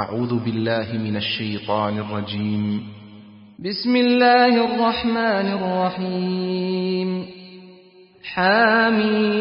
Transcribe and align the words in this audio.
أعوذ 0.00 0.44
بالله 0.44 0.86
من 1.04 1.16
الشيطان 1.16 1.98
الرجيم. 1.98 2.82
بسم 3.58 3.96
الله 3.96 4.64
الرحمن 4.64 5.46
الرحيم. 5.60 7.26
حاميم 8.24 9.34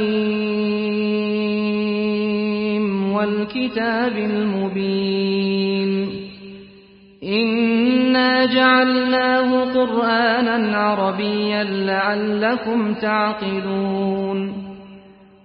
والكتاب 3.14 4.18
المبين. 4.18 6.10
إنا 7.24 8.46
جعلناه 8.46 9.64
قرآنا 9.74 10.78
عربيا 10.78 11.64
لعلكم 11.64 12.94
تعقلون. 12.94 14.59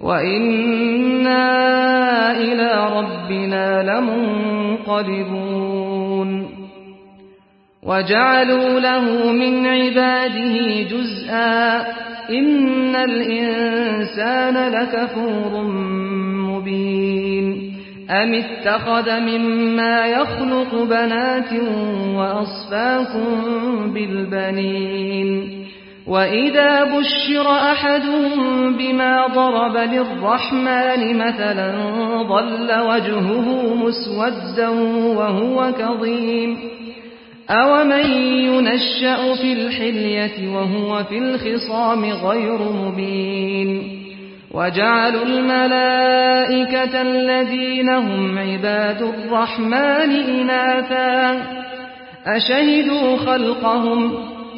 وإنا 0.00 1.42
إلى 2.40 2.98
ربنا 2.98 3.82
لمنقلبون 5.26 6.46
وجعلوا 7.82 8.80
له 8.80 9.32
من 9.32 9.66
عباده 9.66 10.82
جزءا 10.82 11.80
إن 12.30 12.96
الإنسان 12.96 14.72
لكفور 14.72 15.62
مبين 16.50 17.72
أم 18.10 18.34
اتخذ 18.34 19.20
مما 19.20 20.06
يخلق 20.06 20.82
بنات 20.84 21.52
وأصفاكم 22.14 23.30
بالبنين 23.94 25.66
وإذا 26.06 26.84
بشر 26.84 27.50
أحدهم 27.50 28.76
بما 28.76 29.26
ضرب 29.26 29.76
للرحمن 29.76 31.18
مثلا 31.18 31.72
ضل 32.22 32.80
وجهه 32.80 33.74
مسودا 33.74 34.68
وهو 35.18 35.72
كظيم 35.72 36.58
أومن 37.50 38.06
ينشأ 38.44 39.34
في 39.34 39.52
الحلية 39.52 40.54
وهو 40.54 41.04
في 41.04 41.18
الخصام 41.18 42.04
غير 42.04 42.58
مبين 42.58 44.02
وجعلوا 44.50 45.24
الملائكة 45.24 47.02
الذين 47.02 47.88
هم 47.88 48.38
عباد 48.38 49.02
الرحمن 49.02 50.10
إناثا 50.10 51.42
أشهدوا 52.26 53.16
خلقهم 53.16 54.35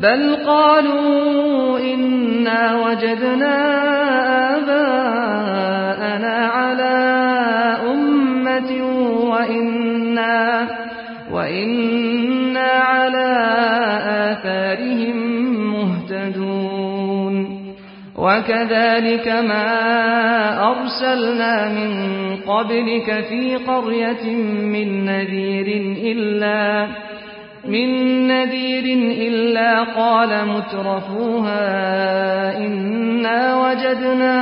بل 0.00 0.36
قالوا 0.46 1.78
إنا 1.78 2.86
وجدنا 2.86 3.56
آباءنا 4.56 6.36
على 6.46 6.96
أمة 7.92 8.70
وإنا, 9.30 10.68
وإنا 11.32 12.70
على 12.70 13.28
آثارهم 14.30 15.16
مهتدون 15.72 17.60
وكذلك 18.18 19.28
ما 19.28 19.68
أرسلنا 20.70 21.68
من 21.68 21.92
قبلك 22.36 23.24
في 23.28 23.56
قرية 23.56 24.36
من 24.64 25.04
نذير 25.04 25.66
إلا 26.12 26.88
من 27.64 28.26
نذير 28.26 28.84
إلا 29.28 29.82
قال 29.82 30.48
مترفوها 30.48 31.66
إنا 32.56 33.56
وجدنا 33.56 34.40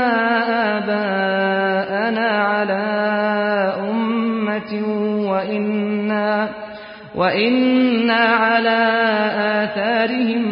آباءنا 0.79 2.29
على 2.29 2.85
أمة 3.91 4.83
وإنا, 5.31 6.49
وإنا 7.15 8.15
على 8.15 8.91
آثارهم 9.37 10.45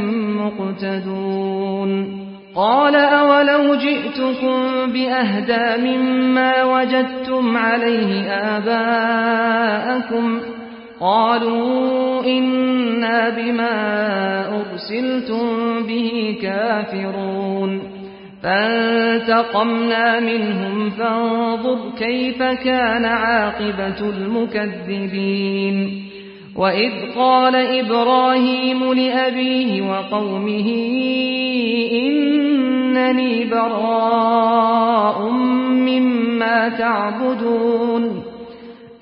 مقتدون. 0.46 2.16
قال 2.54 2.96
أولو 2.96 3.74
جئتكم 3.74 4.92
بأهدى 4.92 5.82
مما 5.82 6.64
وجدتم 6.64 7.56
عليه 7.56 8.30
آباءكم؟ 8.30 10.40
قالوا 11.00 12.05
إنا 12.26 13.28
بما 13.28 13.74
أرسلتم 14.60 15.46
به 15.86 16.38
كافرون 16.42 17.96
فانتقمنا 18.42 20.20
منهم 20.20 20.90
فانظر 20.90 21.78
كيف 21.98 22.42
كان 22.42 23.04
عاقبة 23.04 24.10
المكذبين 24.10 26.02
وإذ 26.56 26.92
قال 27.16 27.56
إبراهيم 27.56 28.92
لأبيه 28.92 29.82
وقومه 29.90 30.68
إنني 31.92 33.44
براء 33.44 35.30
مما 35.70 36.68
تعبدون 36.68 38.25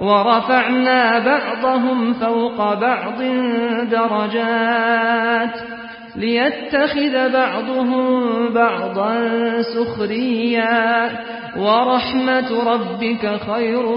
ورفعنا 0.00 1.18
بعضهم 1.18 2.12
فوق 2.12 2.74
بعض 2.74 3.22
درجات 3.90 5.54
ليتخذ 6.16 7.32
بعضهم 7.32 8.48
بعضا 8.54 9.14
سخريا 9.62 11.10
ورحمة 11.56 12.72
ربك 12.72 13.40
خير 13.52 13.96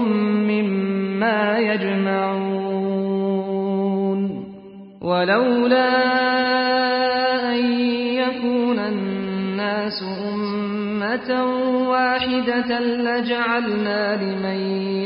مما 0.50 1.58
يجمعون 1.58 3.02
ولولا 5.02 5.88
أن 7.52 7.80
يكون 8.14 8.78
الناس 8.78 10.02
أمة 10.34 11.44
واحدة 11.88 12.80
لجعلنا 12.80 14.16
لمن 14.16 14.91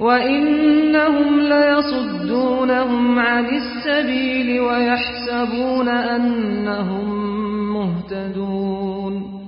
وإنهم 0.00 1.40
ليصدونهم 1.40 3.18
عن 3.18 3.46
السبيل 3.46 4.60
ويحسبون 4.60 5.88
أنهم 5.88 7.30
مهتدون 7.74 9.40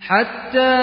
حتى 0.00 0.74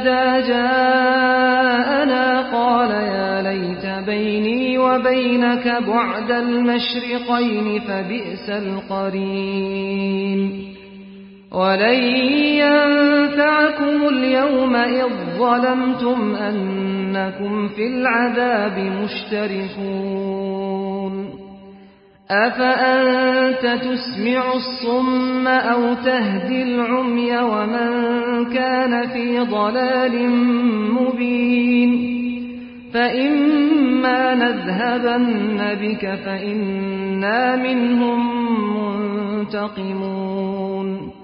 إذا 0.00 0.40
جاءنا 0.40 2.24
قال 2.52 2.90
يا 2.90 3.42
ليت 3.42 3.86
بيني 4.06 4.78
وبينك 4.78 5.82
بعد 5.86 6.30
المشرقين 6.30 7.80
فبئس 7.80 8.50
القرين 8.50 10.40
ولن 11.52 12.02
ينفعكم 12.62 14.08
اليوم 14.08 14.76
إذ 14.76 15.08
ظلمتم 15.38 16.34
أنكم 17.16 17.68
في 17.68 17.86
العذاب 17.86 18.78
مشتركون. 18.78 20.24
أفأنت 22.30 23.80
تسمع 23.82 24.52
الصم 24.54 25.48
أو 25.48 25.94
تهدي 25.94 26.62
العمي 26.62 27.36
ومن 27.36 27.90
كان 28.54 29.06
في 29.08 29.40
ضلال 29.40 30.30
مبين؟ 30.90 32.14
فإما 32.94 34.34
نذهبن 34.34 35.74
بك 35.80 36.14
فإنا 36.24 37.56
منهم 37.56 38.20
منتقمون. 39.40 41.23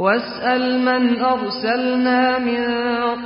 واسأل 0.00 0.80
من 0.80 1.20
أرسلنا 1.24 2.38
من 2.38 2.64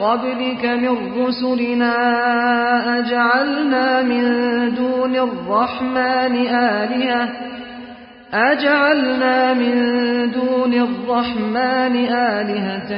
قبلك 0.00 0.64
من 0.64 1.24
رسلنا 1.24 1.94
أجعلنا 2.98 4.02
من 4.02 4.24
دون 4.74 5.16
الرحمن 5.16 6.46
آلهة؟ 6.46 7.28
أجعلنا 8.34 9.54
من 9.54 9.74
دون 10.30 10.74
الرحمن 10.74 11.96
آلهة 12.06 12.92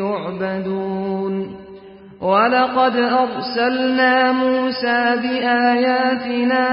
يعبدون. 0.00 1.56
ولقد 2.22 2.96
أرسلنا 2.96 4.32
موسى 4.32 5.16
بآياتنا 5.22 6.68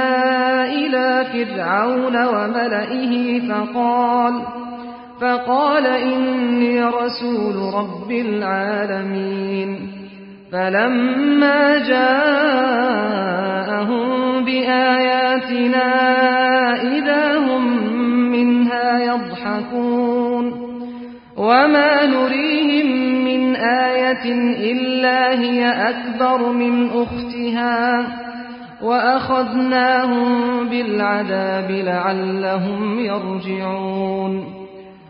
إلى 0.65 1.25
فرعون 1.33 2.25
وملئه 2.25 3.39
فقال 3.49 4.41
فقال 5.21 5.85
إني 5.87 6.83
رسول 6.83 7.73
رب 7.73 8.11
العالمين. 8.11 9.91
فلما 10.51 11.77
جاءهم 11.77 12.49
بآياتنا 14.45 15.83
إذا 16.97 17.37
هم 17.37 17.93
منها 18.31 18.99
يضحكون. 18.99 20.69
وما 21.37 22.05
نريهم 22.05 22.87
من 23.25 23.55
آية 23.55 24.31
إلا 24.71 25.39
هي 25.39 25.89
أكبر 25.89 26.51
من 26.51 26.89
أختها. 26.89 28.07
وأخذناهم 28.81 30.29
بالعذاب 30.69 31.71
لعلهم 31.71 32.99
يرجعون. 32.99 34.58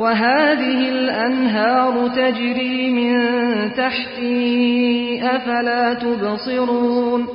وهذه 0.00 0.88
الأنهار 0.88 2.08
تجري 2.08 2.90
من 2.90 3.14
تحتي 3.74 5.20
أفلا 5.22 5.94
تبصرون؟ 5.94 7.26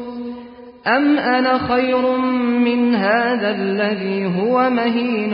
أم 0.87 1.17
أنا 1.17 1.57
خير 1.57 2.17
من 2.65 2.95
هذا 2.95 3.55
الذي 3.55 4.25
هو 4.25 4.69
مهين 4.69 5.33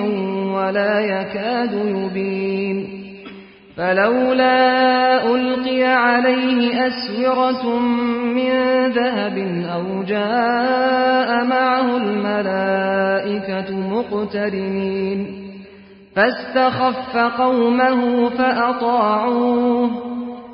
ولا 0.56 1.00
يكاد 1.00 1.74
يبين؟ 1.74 2.88
فلولا 3.78 5.36
ألقي 5.36 5.84
عليه 5.84 6.88
أسورة 6.88 7.80
من 8.36 8.88
ذهب 8.88 9.38
أو 9.74 10.04
جاء 10.04 11.46
معه 11.46 11.98
الملائكة 11.98 13.76
مقترنين. 13.78 15.41
فاستخف 16.16 17.18
قومه 17.18 18.30
فأطاعوه. 18.30 19.90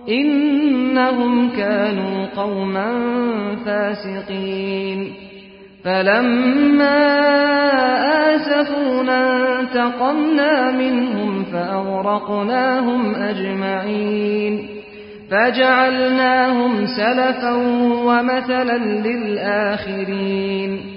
إنهم 0.09 1.49
كانوا 1.49 2.25
قوما 2.35 2.91
فاسقين. 3.65 5.13
فلما 5.83 7.19
آسفونا 8.35 9.59
انتقمنا 9.59 10.71
منهم 10.71 11.43
فأغرقناهم 11.43 13.15
أجمعين. 13.15 14.67
فجعلناهم 15.31 16.85
سلفا 16.85 17.53
ومثلا 18.05 18.77
للآخرين. 18.77 20.97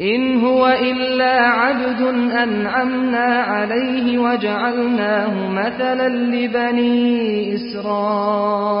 إن 0.00 0.44
هو 0.44 0.66
إلا 0.66 1.40
عبد 1.40 2.00
أنعمنا 2.32 3.24
عليه 3.24 4.18
وجعلناه 4.18 5.50
مثلا 5.50 6.08
لبني 6.08 7.54
إسرائيل. 7.54 8.76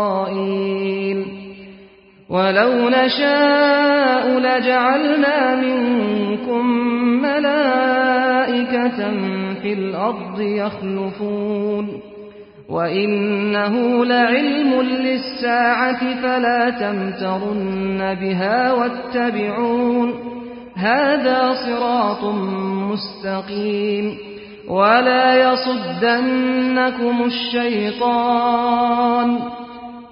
ولو 2.30 2.88
نشاء 2.88 4.38
لجعلنا 4.38 5.56
منكم 5.56 6.66
ملائكة 7.22 9.10
في 9.62 9.72
الأرض 9.72 10.40
يخلفون. 10.40 12.00
وإنه 12.68 14.04
لعلم 14.04 14.82
للساعة 14.82 16.22
فلا 16.22 16.70
تمترن 16.70 18.14
بها 18.20 18.72
واتبعون. 18.72 20.35
هذا 20.76 21.54
صراط 21.66 22.24
مستقيم 22.92 24.18
ولا 24.68 25.52
يصدنكم 25.52 27.24
الشيطان 27.24 28.58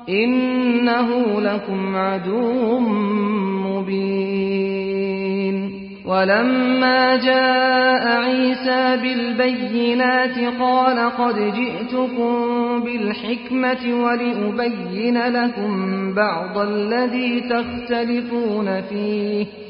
إنه 0.08 1.40
لكم 1.40 1.96
عدو 1.96 2.78
مبين 3.68 4.64
ولما 6.06 7.16
جاء 7.16 8.08
عيسى 8.08 8.96
بالبينات 9.02 10.38
قال 10.60 11.10
قد 11.10 11.52
جئتكم 11.54 12.34
بالحكمة 12.84 14.04
ولأبين 14.04 15.18
لكم 15.18 16.14
بعض 16.14 16.58
الذي 16.58 17.40
تختلفون 17.40 18.80
فيه 18.80 19.63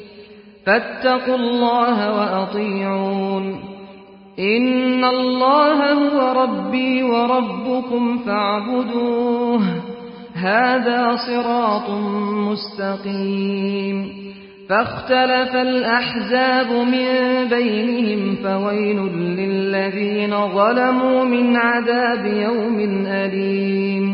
فاتقوا 0.67 1.37
الله 1.37 2.19
وأطيعون. 2.19 3.61
إن 4.39 5.05
الله 5.05 5.93
هو 5.93 6.43
ربي 6.43 7.03
وربكم 7.03 8.19
فاعبدوه. 8.19 9.61
هذا 10.35 11.17
صراط 11.17 11.91
مستقيم. 12.51 14.25
فاختلف 14.69 15.57
الأحزاب 15.57 16.73
من 16.73 17.09
بينهم 17.49 18.35
فويل 18.35 18.97
للذين 19.17 20.49
ظلموا 20.49 21.25
من 21.25 21.57
عذاب 21.57 22.27
يوم 22.27 23.07
أليم. 23.07 24.14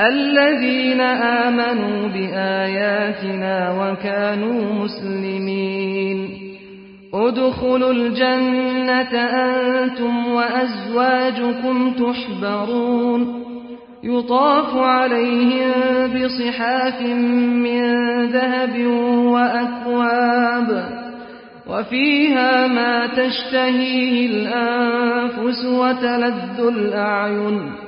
الذين 0.00 1.00
آمنوا 1.00 2.08
بآياتنا 2.08 3.70
وكانوا 3.70 4.84
مسلمين. 4.84 6.28
ادخلوا 7.14 7.92
الجنة 7.92 9.18
أنتم 9.18 10.26
وأزواجكم 10.26 11.90
تحبرون. 11.90 13.44
يطاف 14.04 14.76
عليهم 14.76 15.72
بصحاف 16.14 17.02
من 17.02 17.82
ذهب 18.26 18.86
وأكواب. 19.26 20.98
وفيها 21.66 22.66
ما 22.66 23.06
تشتهيه 23.06 24.26
الأنفس 24.26 25.64
وتلذ 25.64 26.60
الأعين. 26.68 27.87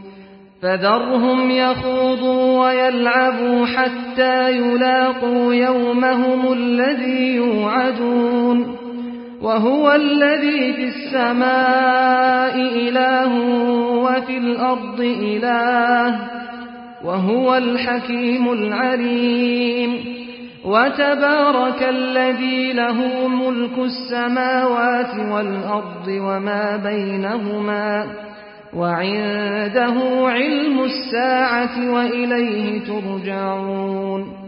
فذرهم 0.61 1.51
يخوضوا 1.51 2.65
ويلعبوا 2.65 3.65
حتى 3.65 4.51
يلاقوا 4.51 5.53
يومهم 5.53 6.53
الذي 6.53 7.35
يوعدون 7.35 8.77
وهو 9.41 9.91
الذي 9.91 10.73
في 10.73 10.83
السماء 10.83 12.55
إله 12.55 13.33
وفي 14.03 14.37
الأرض 14.37 14.99
إله 15.01 16.19
وهو 17.03 17.57
الحكيم 17.57 18.51
العليم 18.51 20.21
وتبارك 20.65 21.83
الذي 21.83 22.73
له 22.73 23.27
ملك 23.27 23.77
السماوات 23.77 25.15
والأرض 25.31 26.07
وما 26.07 26.77
بينهما 26.83 28.05
وعنده 28.77 29.93
علم 30.27 30.83
الساعة 30.83 31.93
وإليه 31.93 32.79
ترجعون. 32.79 34.41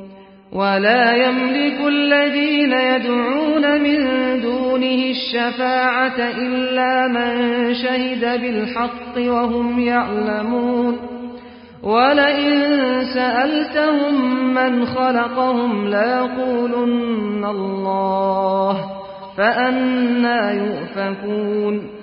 ولا 0.54 1.16
يملك 1.16 1.88
الذين 1.88 2.72
يدعون 2.72 3.82
من 3.82 4.00
دونه 4.42 5.04
الشفاعة 5.10 6.20
إلا 6.20 7.08
من 7.08 7.74
شهد 7.74 8.42
بالحق 8.42 9.18
وهم 9.18 9.80
يعلمون. 9.80 10.98
ولئن 11.84 12.54
سألتهم 13.14 14.46
من 14.54 14.86
خلقهم 14.86 15.88
ليقولن 15.88 17.46
الله 17.46 18.86
فأنا 19.38 20.52
يؤفكون. 20.52 22.03